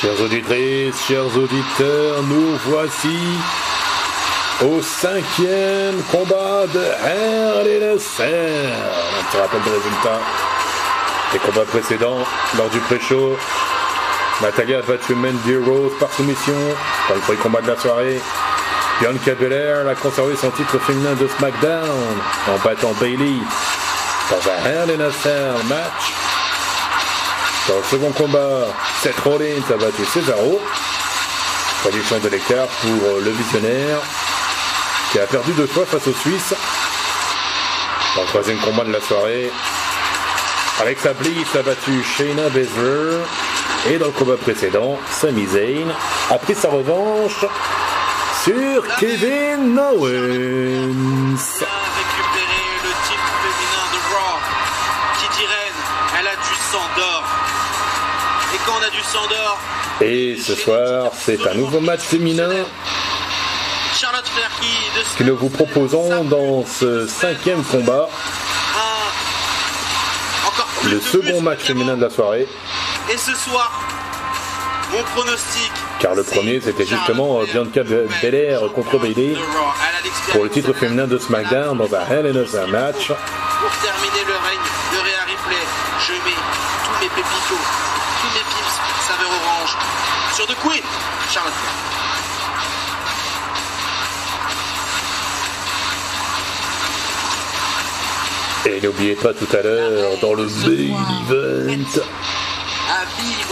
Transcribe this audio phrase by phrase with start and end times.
[0.00, 3.18] Chers auditrices, chers auditeurs, nous voici
[4.64, 8.72] au cinquième combat de Hell in a Cell.
[8.72, 10.20] Un petit rappel de résultats
[11.34, 12.24] des combats précédents
[12.56, 13.36] lors du pré-show.
[14.40, 16.54] Natalia a battu Mandy Rose par soumission
[17.10, 18.22] dans le premier combat de la soirée.
[19.02, 22.16] Bianca Belair a conservé son titre féminin de SmackDown
[22.48, 23.36] en battant Bailey
[24.30, 24.96] dans un Hell
[25.68, 26.19] match.
[27.70, 28.66] Dans le second combat,
[29.00, 30.60] Seth Rollins battu Cesaro.
[31.82, 34.00] Traduction de l'écart pour le visionnaire
[35.12, 36.52] qui a perdu deux fois face aux Suisses.
[38.16, 39.52] Dans le troisième combat de la soirée,
[40.80, 43.18] Alexa Bliss a battu Shayna Baszler.
[43.88, 45.94] Et dans le combat précédent, Sami Zayn
[46.28, 47.44] a pris sa revanche
[48.42, 51.62] sur Kevin Owens.
[60.00, 62.48] Et ce soir, c'est un nouveau match féminin.
[63.98, 68.08] Charlotte Flair qui de ce que nous vous proposons dans ce cinquième combat,
[70.80, 72.46] plus le second match féminin de la soirée.
[73.12, 73.70] Et ce soir,
[74.92, 75.70] mon pronostic.
[75.98, 79.38] Car le premier, c'était justement, euh, Bianca Belair contre l'expérience
[80.32, 83.08] pour le titre féminin de SmackDown dans un Hell in a match.
[83.08, 85.66] Pour terminer le règne de Rhea Ripley,
[86.10, 86.36] je mets
[86.84, 87.64] tous mes pépitos,
[88.20, 89.76] tous mes pips saveur orange
[90.34, 90.82] sur Queen,
[91.30, 91.74] Charlotte Flair.
[98.66, 100.90] Et n'oubliez pas tout à l'heure, dans le main
[101.28, 102.02] event,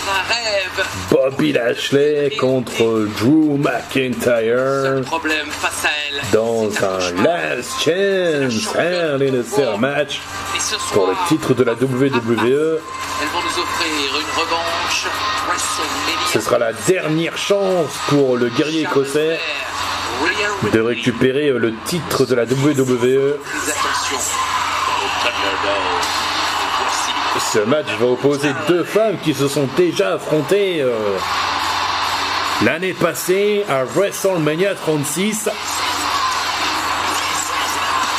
[0.08, 0.86] un rêve.
[1.10, 6.20] Bobby Lashley contre Drew Seul McIntyre problème face à elle.
[6.32, 7.22] dans un.
[7.22, 10.20] Last Chance Cell match
[10.56, 11.78] Et ce soir, pour le titre de la WWE.
[11.80, 15.06] elles vont nous offrir une revanche.
[15.48, 16.32] WrestleMania.
[16.32, 19.38] Ce sera la dernière chance pour le guerrier écossais
[20.72, 23.38] de récupérer le titre de la WWE.
[27.38, 31.16] Ce match va opposer deux femmes qui se sont déjà affrontées euh,
[32.62, 35.48] l'année passée à WrestleMania 36.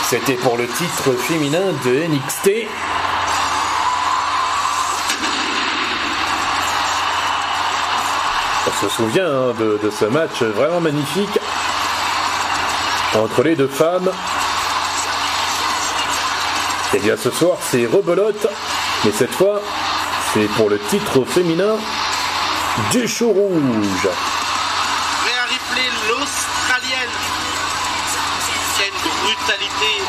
[0.09, 2.67] C'était pour le titre féminin de NXT.
[8.67, 11.39] On se souvient hein, de, de ce match vraiment magnifique
[13.15, 14.09] entre les deux femmes.
[16.93, 18.47] Et bien ce soir c'est rebelote,
[19.05, 19.61] mais cette fois
[20.33, 21.75] c'est pour le titre féminin
[22.91, 24.07] du show rouge.
[25.25, 27.17] Rhea Ripley, l'Australienne,
[28.75, 30.03] qui a une brutalité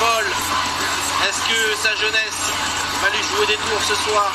[0.00, 0.32] folle.
[1.28, 2.50] Est-ce que sa jeunesse
[3.00, 4.32] va lui jouer des tours ce soir?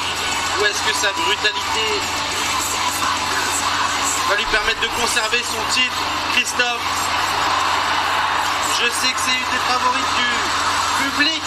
[0.60, 1.88] Ou est-ce que sa brutalité
[4.30, 6.00] va lui permettre de conserver son titre?
[6.34, 6.88] Christophe,
[8.80, 11.44] je sais que c'est une des favorites du public.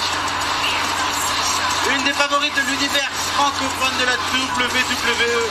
[2.12, 5.48] Des favorites de l'univers francophone de la WWE.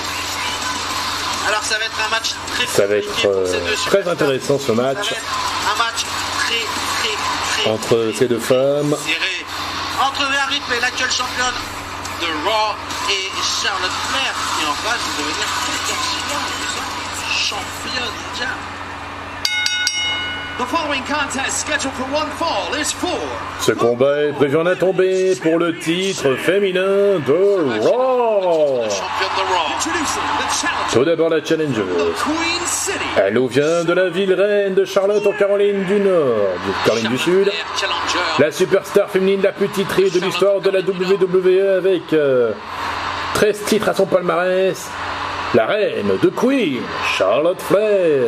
[1.48, 4.60] Alors ça va être un match très Ça va compliqué être pour euh, très intéressant
[4.60, 6.06] ce Ça match va être un match
[6.38, 6.62] très
[7.02, 8.96] très très entre très, ces deux femmes.
[9.04, 9.46] serré.
[10.06, 11.58] Entre Rhea Ripley, l'actuelle championne
[12.22, 12.76] de Raw,
[13.10, 16.46] et Charlotte Flair, qui en face de devenir potentiellement
[17.34, 18.81] championne déjà.
[23.60, 28.84] Ce combat est prévu en a tombé pour le titre féminin de Raw.
[30.94, 31.84] Tout d'abord la challenger.
[33.18, 36.50] Elle nous vient de la ville reine de Charlotte en Caroline du Nord,
[36.86, 37.52] Caroline du Sud.
[38.40, 42.52] La superstar féminine la plus titrée de l'histoire de la WWE avec euh,
[43.36, 44.90] 13 titres à son palmarès.
[45.54, 46.82] La reine de Queen,
[47.18, 48.28] Charlotte Flair.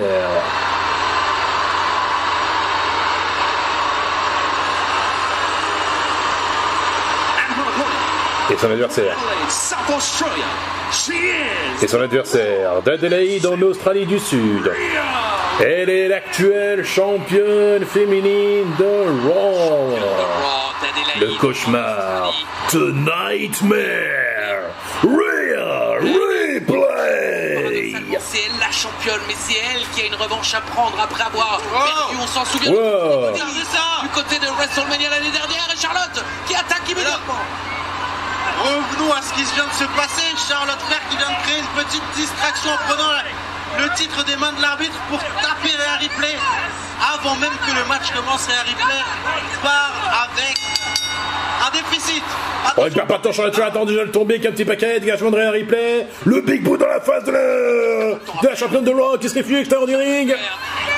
[8.50, 9.16] Et son adversaire.
[11.82, 14.72] Et son adversaire d'Adelaide en Australie du Sud.
[15.62, 19.98] Elle est l'actuelle championne féminine de Raw.
[21.20, 22.34] Le cauchemar.
[22.70, 24.72] The Nightmare.
[25.04, 27.94] Rhea Ripley.
[28.20, 31.60] C'est elle la championne, mais c'est elle qui a une revanche à prendre après avoir
[31.60, 33.32] perdu, on s'en souvient, Wow.
[33.34, 37.36] du côté de WrestleMania l'année dernière, et Charlotte qui attaque immédiatement.
[38.60, 40.28] Revenons à ce qui vient de se passer.
[40.38, 43.12] Charlotte Flair qui vient de créer une petite distraction en prenant
[43.80, 46.38] le titre des mains de l'arbitre pour taper Rhea Ripley.
[47.16, 49.02] Avant même que le match commence, Rhea Ripley
[49.62, 49.94] part
[50.30, 50.58] avec
[51.66, 52.24] un déficit.
[52.78, 55.00] Oh, il perd pas de temps, Charlotte Flair attend déjà le tomber, qu'un petit paquet,
[55.00, 56.08] dégagement de Rhea Ripley.
[56.26, 59.88] Le Big Boot dans la face de la, championne de Raw qui se réfugie extérieur
[59.88, 60.34] du ring.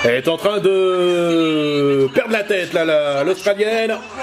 [0.08, 3.96] Elle est en train de perdre la tête, là, la- l'Australienne.
[3.98, 4.22] Oh,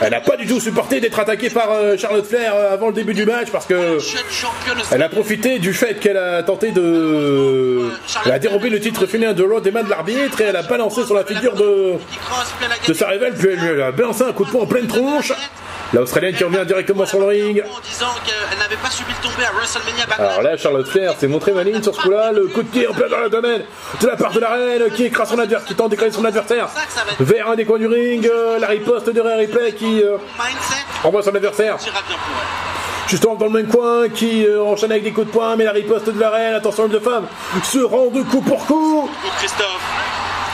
[0.00, 2.94] elle n'a pas du tout supporté d'être attaquée par euh, Charlotte Flair euh, avant le
[2.94, 3.98] début du match parce que
[4.90, 7.90] elle a profité du fait qu'elle a tenté de.
[8.24, 10.62] Elle a dérobé le titre féminin de Raw des mains de l'arbitre et elle a
[10.62, 11.92] balancé sur la figure de,
[12.88, 15.32] de sa rival, puis elle lui a balancé un coup de poing en pleine tronche.
[15.94, 17.62] L'Australienne qui revient directement sur le ring.
[17.62, 20.28] en disant qu'elle n'avait pas subi le tomber à WrestleMania Backlash.
[20.28, 22.32] Alors là, Charlotte Flair s'est montré maligne sur ce coup-là.
[22.32, 23.62] Le coup de pied en plein dans le domaine
[24.00, 26.68] de la part de la reine qui écrase son adversaire, qui tente d'écraser son adversaire
[27.20, 28.26] vers un des coins du ring.
[28.26, 30.16] Euh, La riposte de Rhea Ripley qui euh,
[31.04, 31.76] envoie son adversaire
[33.08, 35.72] justement dans le même coin, qui euh, enchaîne avec des coups de poing, mais la
[35.72, 37.26] riposte de la reine, attention de femme,
[37.62, 39.08] se rend de coup pour coup.
[39.38, 39.82] Christophe,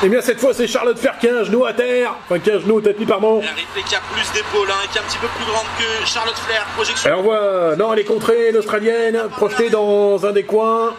[0.03, 2.51] Et bien cette fois, c'est Charlotte Flair qui a un genou à terre, enfin qui
[2.51, 3.43] a un genou au tapis, pardon.
[3.43, 6.07] la Ripley qui a plus d'épaules, hein, qui est un petit peu plus grande que
[6.07, 6.65] Charlotte Flair.
[6.75, 10.95] Projection on voit, non, elle est contrée, l'Australienne, projetée dans un des coins.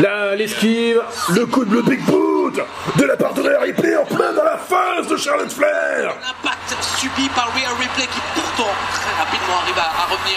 [0.00, 1.02] Là, l'esquive,
[1.34, 2.58] le coup de le big boot
[2.96, 6.14] de la part de Rhea Ripley en plein dans la face de Charlotte Flair.
[6.22, 8.72] L'impact subi par Rhea Ripley qui pourtant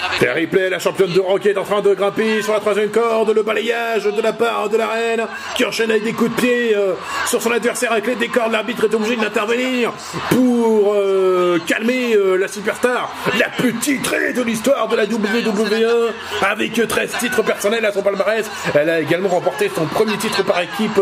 [0.06, 2.90] avec Rhea Ripley, la championne de Rock, est en train de grimper sur la troisième
[2.90, 5.26] corde, le balayage de la part de la reine,
[5.56, 6.94] qui enchaîne avec des coups de pied euh,
[7.26, 8.50] sur son adversaire avec les décors.
[8.50, 9.92] L'arbitre est obligé d'intervenir
[10.30, 16.88] pour euh, calmer euh, la superstar, la plus titrée de l'histoire de la WWE, avec
[16.88, 18.50] 13 titres personnels à son palmarès.
[18.74, 21.00] Elle a également remporté son premier titre par équipe,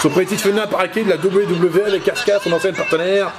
[0.00, 3.32] son premier titre féminin par équipe de la WWE avec Asuka, son ancienne partenaire.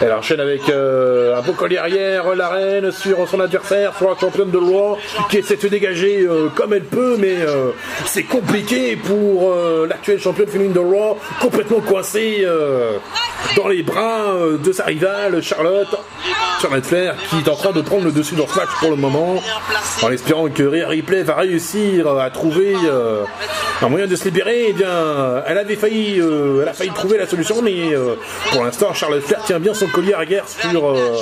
[0.00, 4.16] Elle enchaîne avec euh, un beau collier arrière, la reine sur son adversaire, sur la
[4.18, 4.98] championne de Raw,
[5.30, 7.70] qui essaie de se dégager euh, comme elle peut, mais euh,
[8.04, 9.54] c'est compliqué pour
[9.88, 12.46] l'actuelle championne féminine de Raw, complètement coincée
[13.56, 15.94] dans les bras de sa rivale Charlotte,
[16.60, 18.96] Charlotte Flair, qui est en train de prendre le dessus dans ce match pour le
[18.96, 19.36] moment,
[20.02, 22.74] en espérant que Rhea Ripley va réussir à trouver
[23.82, 24.66] un moyen de se libérer.
[24.68, 27.92] Eh bien, elle avait failli, elle a failli trouver la solution, mais
[28.52, 31.18] pour l'instant, Charlotte Flair tient bien son collier à guerre sur, euh,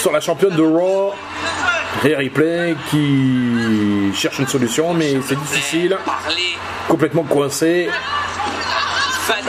[0.00, 1.14] sur la championne de Raw.
[2.02, 5.98] Rhea Ripley qui cherche une solution, mais c'est difficile.
[6.88, 7.88] Complètement coincé.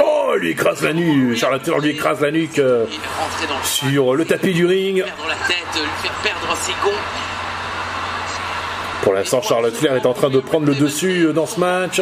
[0.04, 1.38] Oh, lui écrase la nuque.
[1.38, 2.86] Charlotte lui écrase la nuque euh,
[3.64, 5.04] sur le tapis du ring.
[5.04, 6.98] perdre la tête, lui faire perdre ses gonds.
[9.04, 12.02] Pour l'instant, Charlotte Flair est en train de prendre le dessus euh, dans ce match.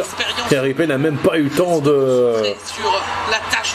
[0.50, 2.34] Ripley n'a même pas eu le temps de,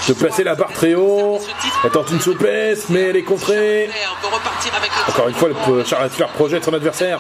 [0.08, 1.40] de placer la barre très haut.
[1.84, 3.90] Elle tente une souplesse, mais elle est contrée.
[5.08, 7.20] Encore une fois, le- Charlotte Flair projette son adversaire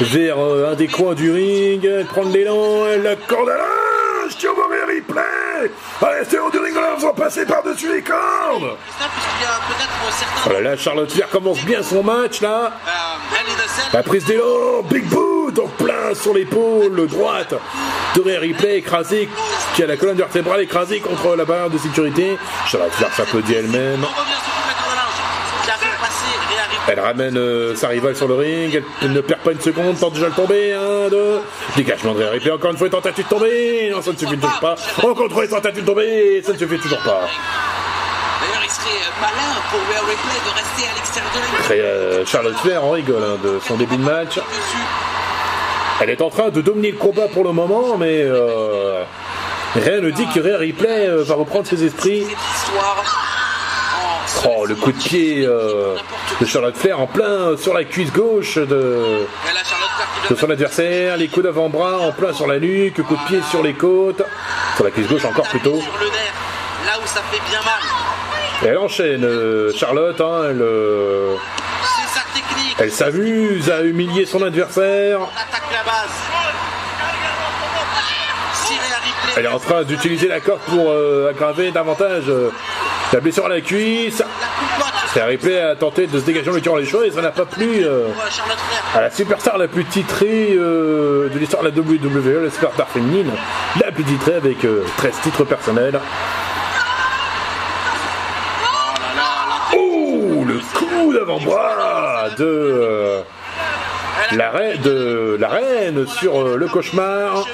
[0.00, 1.84] vers euh, un des coins du ring.
[1.84, 5.20] Elle prend de l'élan, elle la corde à linge qui envoie Rhea Ripley
[6.00, 8.76] à l'extérieur du ring en la faisant passer par-dessus les cordes.
[8.98, 10.50] Certains.
[10.56, 12.72] Oh là Charlotte Flair commence bien son match là.
[12.86, 15.04] Euh, La prise d'élan, Big
[15.58, 17.54] En plein sur l'épaule droite
[18.14, 19.28] de Rhea Ripley écrasée,
[19.74, 22.38] qui a la colonne vertébrale écrasée contre la barrière de sécurité.
[22.66, 24.00] Charlotte Flair s'applaudit elle-même.
[26.88, 30.14] Elle ramène euh, sa rivale sur le ring, elle, ne perd pas une seconde, tente
[30.14, 31.40] déjà de tomber, un, deux,
[31.76, 34.74] dégagement de Ripley, encore une fois tentative de tomber, non ça ne suffit toujours pas,
[35.02, 37.28] encore une fois tentative de tomber, ça ne suffit toujours pas.
[38.40, 42.84] D'ailleurs, il serait euh, malin pour Ripley de rester à l'extérieur de euh, Charlotte Flair
[42.84, 44.40] en rigole hein, de son début de match.
[46.02, 49.04] Elle est en train de dominer le combat pour le moment, mais euh,
[49.76, 52.26] rien ne dit que Rhea Ripley euh, va reprendre ses esprits.
[54.44, 55.94] Oh, le coup de pied euh,
[56.40, 59.26] de Charlotte Flair en plein sur la cuisse gauche de,
[60.36, 63.74] son adversaire, les coups d'avant-bras en plein sur la nuque, coup de pied sur les
[63.74, 64.22] côtes,
[64.74, 65.80] sur la cuisse gauche encore plutôt.
[65.80, 66.34] sur le nerf,
[66.86, 67.80] là où ça fait bien mal.
[68.64, 71.36] Et elle enchaîne, euh, Charlotte, hein, elle, euh.
[72.82, 75.20] Elle s'amuse à humilier son adversaire.
[79.36, 82.50] Elle est en train d'utiliser la corde pour euh, aggraver davantage euh,
[83.12, 84.22] la blessure à la cuisse.
[85.14, 87.30] Rhea Ripley a tenté de se dégager en lui tirant les cheveux et ça n'a
[87.30, 88.08] pas plu euh,
[88.94, 93.30] à la superstar la plus titrée de l'histoire de la WWE, la superstar féminine,
[93.80, 96.00] la plus titrée avec euh, 13 titres personnels.
[99.74, 100.60] Oh, le
[101.12, 103.22] coup d'avant-bras de, euh,
[104.32, 107.44] la, reine, de la reine sur euh, le cauchemar.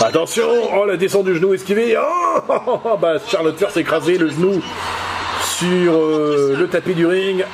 [0.00, 1.96] Attention, oh la descente du genou esquivé.
[1.98, 3.82] Oh, oh, oh, oh, bah Charlotte Flair s'est
[4.18, 4.62] le genou
[5.42, 7.44] sur euh, le tapis du ring.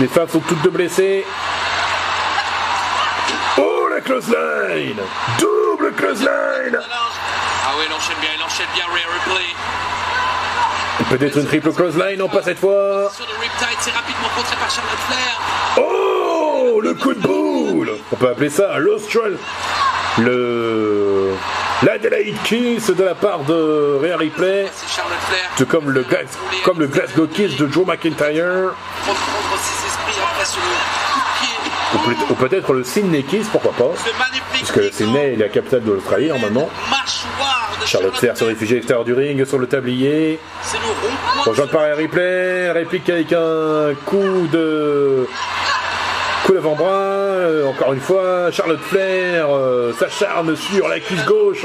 [0.00, 1.24] Les femmes sont toutes deux blessées.
[3.58, 5.00] Oh la clothesline
[5.38, 8.84] Double clothesline Ah oui, enchaîne bien, enchaîne bien.
[11.10, 13.10] Peut-être une triple clothesline, non pas cette fois.
[15.76, 19.36] Oh Le coup de boule On peut appeler ça l'Austral.
[20.18, 21.32] Le.
[21.82, 24.66] L'Adelaide Kiss de la part de Rhea Ripley.
[25.58, 26.04] Tout comme le,
[26.64, 28.72] comme le Glasgow Kiss de Joe McIntyre.
[31.38, 31.50] Pied.
[31.94, 33.92] Ou peut- Ou peut-être le Sydney Kiss, pourquoi pas.
[34.60, 36.70] Parce que Sydney est la capitale de l'Australie normalement.
[37.86, 40.40] Charlotte Flair se réfugie à l'extérieur du ring sur le tablier.
[40.62, 41.44] C'est le rond-point.
[41.44, 45.26] Rejoint par Rhea Ripley, réplique avec un coup de
[46.44, 46.90] coup d'avant-bras.
[46.90, 51.64] Euh, encore une fois, Charlotte Flair euh, s'acharne sur la cuisse gauche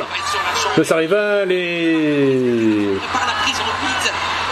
[0.77, 2.97] de sa rivale et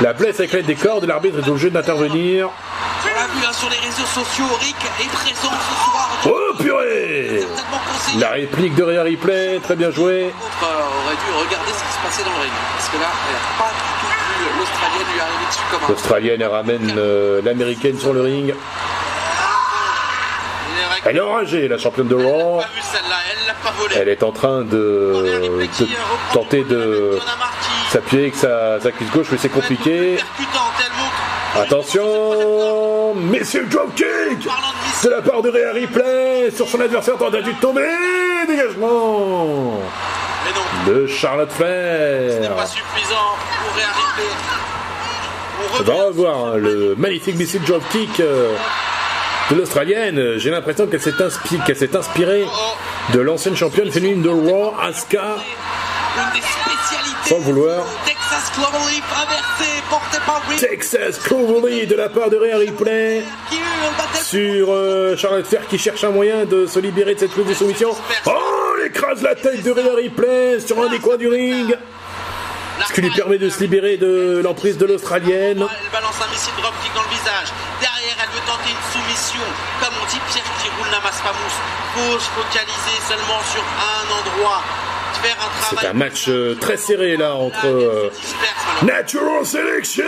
[0.02, 1.06] la blesse avec l'aide des cordes.
[1.06, 2.50] L'arbitre est obligé d'intervenir.
[3.04, 6.10] On l'a vu hein, sur les réseaux sociaux, Rick est présent ce soir.
[6.26, 6.39] Oh.
[8.18, 10.24] La réplique de Rhea Ripley, très bien joué.
[10.24, 12.52] Euh, aurait dû regarder ce qui se passait dans le ring.
[12.76, 14.08] Parce que là, elle n'a pas du tout
[14.40, 15.88] vu l'Australienne lui arriver dessus comme un.
[15.90, 18.56] L'Australienne elle ramène euh, l'Américaine sur le ring.
[21.06, 22.62] Elle est enragée, la championne de Raw.
[23.96, 25.88] elle est en train de, de
[26.34, 27.18] tenter de
[27.90, 30.18] s'appuyer avec sa, sa cuisse gauche, mais c'est compliqué.
[31.56, 34.48] Attention, messieurs dropkick
[35.04, 37.88] de la part de Rhea Ripley sur son adversaire tentative de tomber.
[38.48, 39.80] Dégagement
[40.46, 42.56] Mais non, de Charlotte Flair.
[42.56, 44.26] pas suffisant pour Rhea Ripley.
[45.62, 48.54] On On va revoir hein, le magnifique missile dropkick euh,
[49.52, 50.38] de l'Australienne.
[50.38, 52.46] J'ai l'impression qu'elle s'est inspirée, s'est inspirée
[53.14, 55.38] de l'ancienne championne féminine de Raw, Asuka.
[57.26, 57.86] Sans vouloir.
[58.50, 63.24] Texas Cloverleaf inversé, porté par Texas Cloverleaf de la part de Rhea Ripley.
[63.98, 67.46] battle sur euh, Charlotte Flair qui cherche un moyen de se libérer de cette prise
[67.46, 67.92] de soumission.
[68.26, 68.32] Oh,
[68.80, 71.78] elle écrase la tête de Rhea Ripley sur un des coins du ring,
[72.88, 75.60] ce qui lui permet de se libérer de l'emprise de l'Australienne.
[75.62, 77.54] Elle balance un missile dropkick dans le visage.
[77.82, 79.46] Derrière, elle veut tenter une soumission.
[79.80, 81.60] Comme on dit, Pierre qui roule n'amasse pas mousse.
[81.94, 84.64] Faut se focaliser seulement sur un endroit.
[85.70, 88.10] C'est un match euh, très serré là entre euh.
[88.84, 90.04] Natural Selection,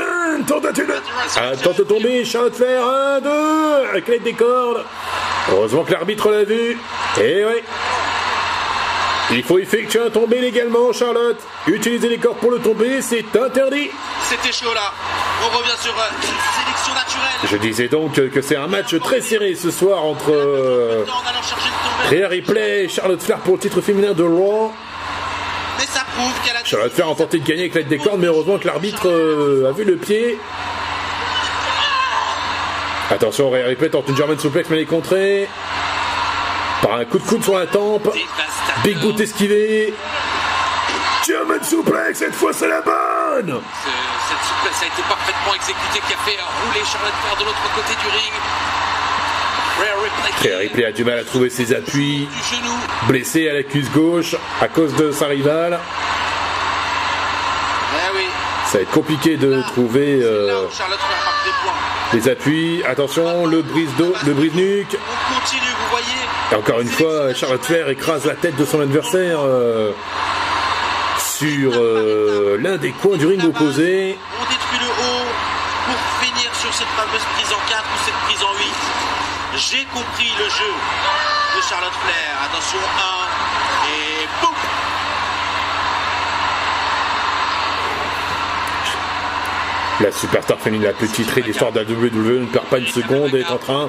[0.47, 0.93] tentative de...
[1.35, 3.29] Ah, tente de tomber, Charlotte Flair, 1, 2,
[3.89, 4.85] avec l'aide des cordes.
[5.51, 6.77] Heureusement que l'arbitre l'a vu.
[7.19, 7.61] Et oui.
[9.33, 11.39] Il faut effectuer un tombé légalement, Charlotte.
[11.67, 13.89] Utiliser les cordes pour le tomber, c'est interdit.
[14.23, 14.93] C'était chaud là.
[15.43, 17.49] On revient sur euh, une sélection naturelle.
[17.49, 21.05] Je disais donc que c'est un match très serré ce soir entre euh.
[22.09, 24.71] Rhea Ripley et Charlotte Flair pour le titre féminin de Raw.
[26.15, 26.63] Ça prouve qu'elle a.
[26.65, 29.69] Charlotte Flair a tenté de gagner avec l'aide des cordes, mais heureusement que l'arbitre euh,
[29.69, 30.37] a vu le pied.
[33.09, 35.49] Attention, Rhea Ripley tente une German suplex, mais elle est contrée.
[36.81, 38.09] Par un coup de coude sur la tempe.
[38.83, 39.93] Big boot esquivé.
[41.27, 43.89] German suplex, cette fois c'est la bonne Ce-
[44.29, 47.93] Cette souplesse a été parfaitement exécutée qui a fait rouler Charlotte Flair de l'autre côté
[48.01, 48.33] du ring.
[50.41, 52.27] Rhea Ripley a du mal à trouver ses appuis.
[53.07, 55.79] Blessé à la cuisse gauche à cause de sa rivale.
[58.65, 60.65] Ça va être compliqué de trouver euh,
[62.13, 62.81] les appuis.
[62.87, 64.97] Attention, le brise dos, le brise nuque.
[66.51, 69.91] Et encore une fois, Charlotte Flair écrase la tête de son adversaire euh,
[71.17, 74.17] sur euh, l'un des coins du ring opposé.
[74.39, 75.27] On détruit le haut
[75.85, 78.65] pour finir sur cette fameuse prise en 4 ou cette prise en 8.
[79.69, 80.73] J'ai compris le jeu
[81.55, 82.35] de Charlotte Flair.
[82.45, 84.55] Attention, 1 et boum
[89.99, 92.87] La superstar féminine la plus titrée de l'histoire de la WWE ne perd pas une
[92.87, 93.87] seconde et est en train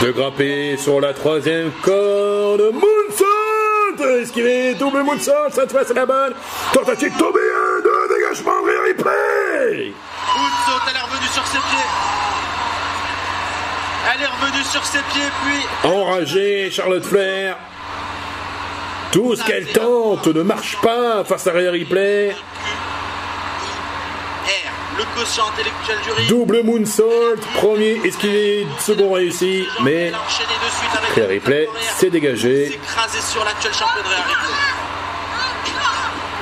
[0.00, 2.60] de de grimper sur la troisième corde.
[2.74, 6.34] Moonsault Esquivé, double moonsault, cette fois c'est la bonne.
[6.74, 9.94] Tentative tombée, un, deux, dégagement, Rhea Ripley
[10.36, 12.29] Moonsault, elle est revenue sur ses pieds.
[14.12, 17.56] Elle est revenue sur ses pieds, puis Enragée, Charlotte Flair.
[19.12, 22.30] Tout ce qu'elle tente ne marche pas face à Rhea Ripley.
[22.30, 22.36] R,
[24.98, 26.28] le quotient intellectuel du ring.
[26.28, 30.12] Double moonsault, premier esquivé, second réussi, mais
[31.16, 32.78] Rhea Ripley s'est dégagée.
[33.20, 33.66] Sur Ripley.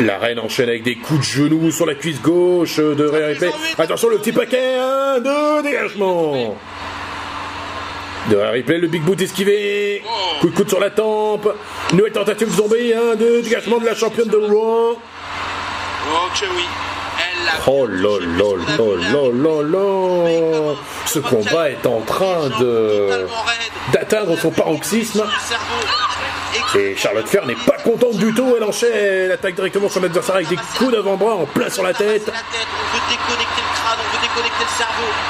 [0.00, 3.50] La reine enchaîne avec des coups de genoux sur la cuisse gauche de Rhea Ripley.
[3.78, 6.56] Attention, le petit paquet, un, deux, dégagement.
[8.28, 10.02] De Rhea Ripley, le big boot esquivé.
[10.40, 11.49] Coup de coude sur la tempe.
[11.92, 14.97] Nouvelle tentative de zombie, un, deux, dégagement de la championne de Raw.
[16.11, 16.28] Oh
[17.66, 20.75] Oh là là là là là
[21.06, 23.26] Ce combat est en train de
[23.92, 25.25] d'atteindre son paroxysme.
[26.76, 28.55] Et Charlotte Flair n'est pas contente du tout.
[28.57, 31.95] Elle enchaîne, elle attaque directement son adversaire avec des coups d'avant-bras en plein sur la
[31.95, 32.31] tête.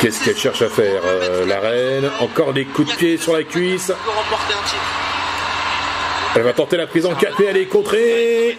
[0.00, 3.44] Qu'est-ce qu'elle cherche à faire, euh, la reine Encore des coups de pied sur la
[3.44, 3.92] cuisse.
[6.34, 8.58] Elle va tenter la prise en 4 mais elle est contrée.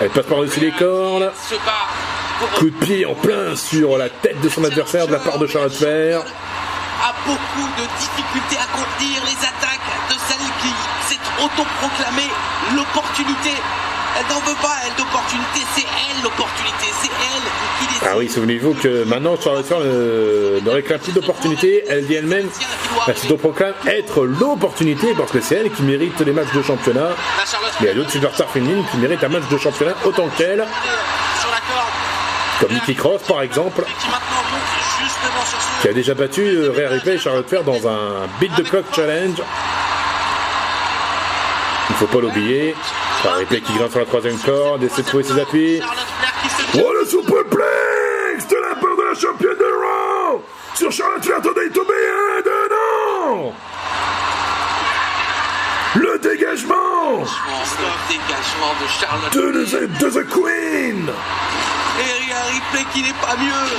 [0.00, 1.30] Elle passe par-dessus les cordes.
[2.56, 5.46] Coup de pied en plein sur la tête de son adversaire de la part de
[5.46, 6.22] Charlotte Flair.
[7.02, 10.72] A beaucoup de difficultés à contenir les attaques de celle qui
[11.08, 12.30] s'est autoproclamée
[12.76, 13.54] l'opportunité.
[14.18, 15.60] Elle n'en veut pas, elle, d'opportunité.
[15.74, 16.86] C'est elle l'opportunité.
[17.00, 17.42] C'est elle
[17.78, 18.08] qui décide.
[18.10, 21.84] Ah oui, souvenez-vous que maintenant Charlotte Flair ne, ne réclame plus d'opportunité.
[21.88, 22.48] Elle dit elle-même,
[23.06, 27.10] elle s'autoproclame être l'opportunité parce que c'est elle qui mérite les matchs de championnat.
[27.80, 30.66] Mais il y a d'autres superstars féminines qui méritent un match de championnat autant qu'elle,
[32.60, 34.39] comme Nikki Cross par exemple, qui maintenant
[35.80, 38.84] qui a déjà battu euh, Rhea Ripley et Charlotte Flair dans un Beat the Clock
[38.94, 39.40] Challenge.
[41.90, 42.74] Il faut pas l'oublier.
[43.24, 45.80] Rhea Ripley qui grimpe sur la troisième corde, essaie de trouver ses appuis.
[46.74, 50.42] Oh le superplex de la part de la championne de Raw
[50.74, 53.52] sur Charlotte Flair Today to be un non
[55.96, 61.10] Le dégagement Stop dégagement de Charlotte de, the- de The Queen
[61.98, 63.76] et Ripley qui n'est pas mieux.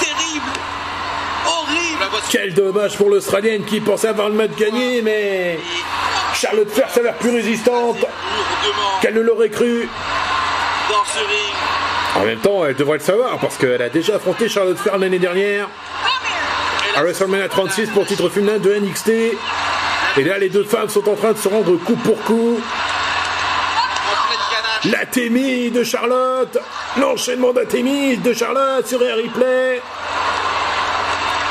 [0.00, 0.52] Terrible,
[1.46, 2.04] horrible.
[2.30, 5.58] Quel dommage pour l'Australienne qui pensait avoir le match gagné, mais
[6.34, 8.04] Charlotte Flair s'avère plus résistante
[9.00, 9.88] qu'elle ne l'aurait cru.
[10.88, 11.54] dans ce ring.
[12.16, 15.18] En même temps, elle devrait le savoir parce qu'elle a déjà affronté Charlotte Flair l'année
[15.18, 15.68] dernière
[16.96, 19.08] à WrestleMania 36 pour titre féminin de NXT.
[20.16, 22.60] Et là, les deux femmes sont en train de se rendre coup pour coup.
[25.16, 26.58] L'athémie de Charlotte,
[26.96, 29.80] l'enchaînement d'athémie de Charlotte sur Rhea Ripley,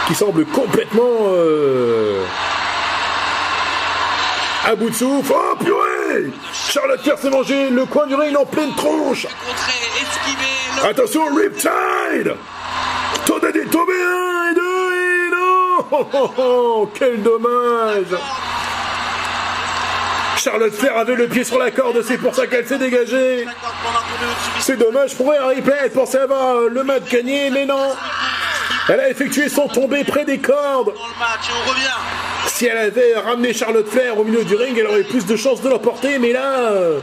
[0.05, 2.25] qui semble complètement euh,
[4.65, 5.31] à bout de souffle.
[5.33, 6.33] Oh purée!
[6.53, 9.27] Charlotte Flair s'est mangé le coin du ring en pleine tronche.
[10.83, 12.35] Attention, Riptide!
[13.25, 15.85] Toda des tombé un et deux et non!
[15.89, 18.13] Oh, oh, oh, Quel dommage
[20.43, 23.45] Charlotte Flair avait le pied sur la corde, c'est pour ça qu'elle s'est dégagée.
[24.59, 27.95] C'est dommage pour Rhea Ripley, elle pensait avoir euh, le match gagné, mais non
[28.89, 30.93] Elle a effectué son tombé près des cordes.
[32.47, 35.61] Si elle avait ramené Charlotte Flair au milieu du ring, elle aurait plus de chances
[35.61, 36.59] de l'emporter, mais là...
[36.71, 36.99] euh,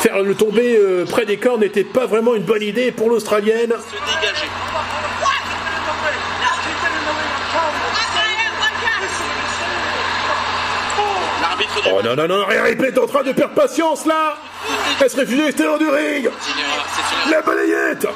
[0.00, 3.70] Faire le tomber euh, près des cordes n'était pas vraiment une bonne idée pour l'Australienne.
[3.72, 4.46] se dégager.
[11.42, 14.36] L'arbitre du Oh non, non, non, Ripley est en train de perdre patience là.
[15.00, 16.30] Elle se réfugie à l'extérieur du ring?
[17.30, 18.06] La balayette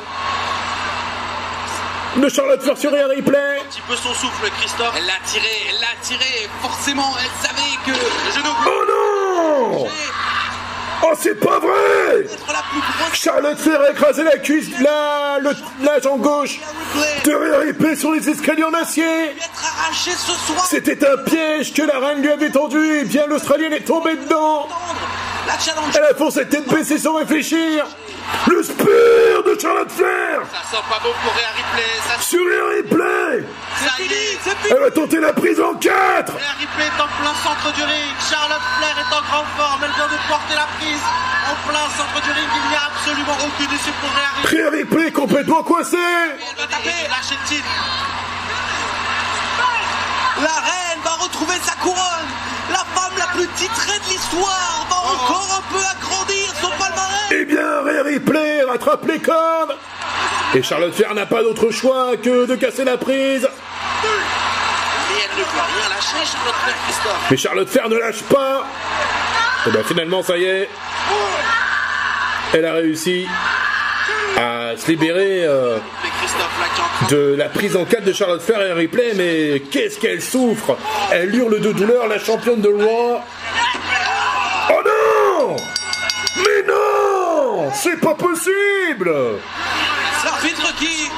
[2.16, 4.94] de Charlotte Flair sur Rhea Ripley un petit peu son souffle, Christophe.
[4.96, 6.48] Elle l'a tiré, elle l'a tiré.
[6.62, 9.88] Forcément, elle savait que le genou Oh non!
[11.02, 12.26] Oh, c'est pas vrai!
[13.12, 15.50] Charlotte Flair a écrasé la cuisse, la, le,
[15.82, 16.58] la jambe gauche
[17.24, 17.32] de
[17.66, 19.36] Ripley sur les escaliers en acier
[19.86, 20.66] arraché ce soir.
[20.68, 24.68] C'était un piège que la reine lui avait tendu, et bien l'Australienne est tombée dedans
[25.46, 25.94] La challenge.
[25.96, 27.86] Elle a foncé tête baissée sans réfléchir
[28.48, 31.90] Le spear de Charlotte Flair Ça sent pas bon pour Rhea Ripley.
[32.06, 33.44] Ça, sur Rhea Ripley
[34.70, 38.14] Elle va tenter la prise en 4 Rhea Ripley est en plein centre du ring.
[38.30, 39.80] Charlotte Flair est en grande forme.
[39.84, 41.04] Elle vient de porter la prise
[41.46, 42.48] en plein centre du ring.
[42.64, 44.62] Il n'y a absolument aucune issue pour Rhea Ripley.
[44.62, 47.06] Rhea Ripley complètement coincée Elle va taper.
[47.08, 48.15] Lâcher le titre.
[50.42, 52.28] La reine va retrouver sa couronne.
[52.70, 57.30] La femme la plus titrée de l'histoire va encore un peu agrandir son palmarès.
[57.30, 59.74] Eh bien, Rhea Ripley rattrape les cordes
[60.54, 65.44] Et Charlotte Flair n'a pas d'autre choix que de casser la prise Et elle ne
[65.44, 67.26] peut rien lâcher, Charlotte Flair, Christophe.
[67.30, 68.66] Mais Charlotte Flair ne lâche pas
[69.66, 70.68] Et bien finalement, ça y est
[72.52, 73.26] Elle a réussi
[74.36, 75.78] à se libérer euh,
[77.10, 80.76] De la prise en 4 de Charlotte Flair et Ripley, mais qu'est-ce qu'elle souffre?
[81.12, 83.20] Elle hurle de douleur, la championne de Raw.
[84.70, 85.56] Oh non!
[86.38, 87.70] Mais non!
[87.74, 89.12] C'est pas possible!
[90.24, 91.08] L'arbitre qui.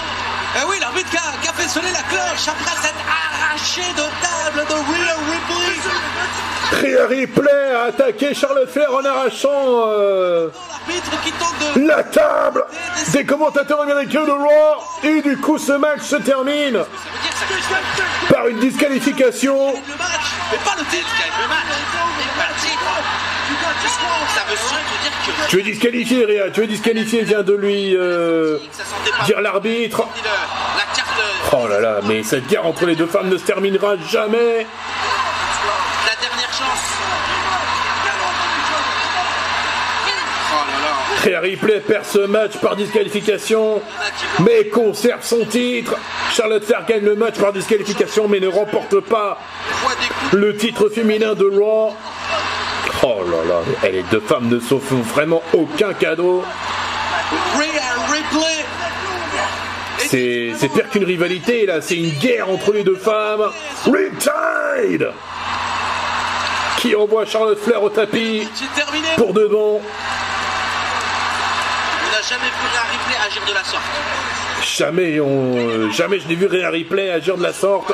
[0.57, 2.94] Eh oui, l'arbitre qui a, qui a fait sonner la cloche après cette
[3.58, 5.78] arrachée de table de Willow Ripley.
[6.70, 10.48] Rhea Ripley a attaqué Charlotte Flair en arrachant euh,
[10.86, 11.86] L'arbitre qui tente de.
[11.86, 12.64] la table
[13.12, 14.82] des commentateurs américains de Raw.
[15.02, 16.78] Et du coup, ce match se termine
[18.30, 19.74] par une disqualification.
[25.48, 28.58] Tu es disqualifié, Rhea, tu es disqualifié, vient de lui euh,
[29.24, 30.06] dire l'arbitre?
[31.58, 31.64] La.
[31.64, 34.66] Oh là là, mais cette guerre entre les deux femmes ne se terminera jamais.
[41.24, 43.82] Rhea Ripley perd ce match par disqualification,
[44.40, 45.96] mais conserve son titre.
[46.32, 49.38] Charlotte Flair gagne le match par disqualification, mais ne remporte pas
[50.32, 51.92] le titre féminin de Raw.
[53.02, 56.44] Oh là là, et les deux femmes ne se font vraiment aucun cadeau.
[57.56, 58.77] C'est
[59.98, 63.50] c'est pire qu'une rivalité là, c'est une guerre entre les deux femmes.
[63.84, 65.11] Riptide
[66.78, 69.08] qui envoie Charlotte Flair au tapis C'est terminé.
[69.16, 69.80] pour de bon.
[72.04, 73.82] On n'a jamais vu Rhea Ripley agir de la sorte.
[74.62, 77.92] Jamais, on, jamais je n'ai vu Rhea Ripley agir de la sorte.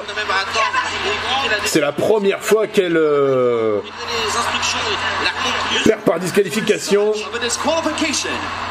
[1.65, 3.81] C'est la première fois qu'elle euh,
[5.85, 7.13] perd par disqualification,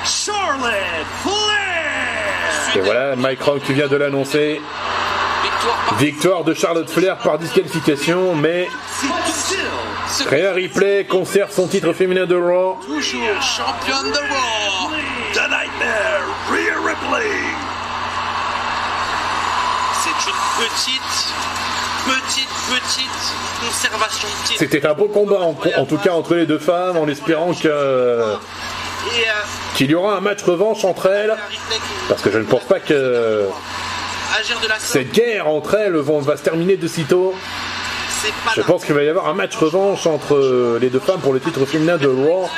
[0.04, 0.72] Charlotte
[1.24, 1.63] Flair.
[2.76, 4.62] Et voilà, Mike Rock qui vient de l'annoncer.
[5.98, 8.68] Victoire de Charlotte Flair par disqualification, mais
[10.30, 12.78] Rhea Ripley conserve son titre féminin de Raw.
[12.86, 14.90] toujours championne de Raw.
[15.34, 17.30] The Nightmare, Rhea Ripley.
[20.04, 21.34] C'est une petite,
[22.06, 24.60] petite, petite conservation de titre.
[24.60, 27.68] C'était un beau combat en, en tout cas entre les deux femmes, en espérant que-
[27.68, 28.36] euh,
[29.76, 31.36] qu'il y aura un match revanche entre elles.
[32.10, 33.48] Parce que je ne pense pas que
[34.80, 37.36] cette guerre entre elles va se terminer de sitôt.
[38.56, 41.40] Je pense qu'il va y avoir un match revanche entre les deux femmes pour le
[41.40, 42.50] titre féminin de Raw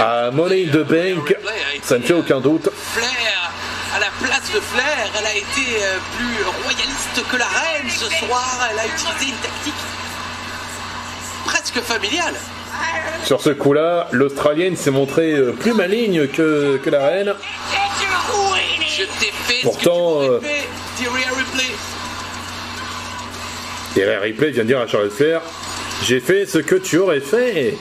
[0.00, 1.34] à Money in the Bank.
[1.82, 2.68] Ça ne fait aucun doute.
[2.94, 3.52] Flair,
[3.94, 8.06] à la place de Flair, elle a été euh, plus royaliste que la reine ce
[8.26, 8.68] soir.
[8.70, 9.74] Elle a utilisé une tactique
[11.70, 12.34] presque familiale.
[13.24, 17.34] Sur ce coup-là, l'Australienne s'est montrée euh, plus maligne que, que la reine.
[18.86, 20.66] Je t'ai fait Pourtant, ce que tu euh, fait,
[23.96, 24.18] Ripley.
[24.20, 25.40] Ripley vient de dire à Charlotte Flair
[26.04, 27.76] J'ai fait ce que tu aurais fait.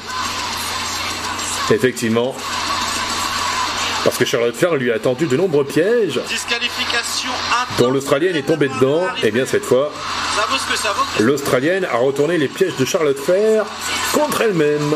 [1.72, 2.36] Effectivement.
[4.04, 6.20] Parce que Charlotte Flair lui a tendu de nombreux pièges
[7.80, 9.02] dont l'Australienne est tombée dedans.
[9.24, 9.92] Et bien cette fois,
[11.20, 13.66] L'Australienne a retourné les pièges de Charlotte Flair
[14.14, 14.96] contre elle-même.